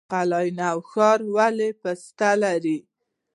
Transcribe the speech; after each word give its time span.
قلعه 0.11 0.47
نو 0.59 0.73
ښار 0.89 1.19
ولې 1.35 1.69
پسته 1.81 2.29
لري؟ 2.43 2.77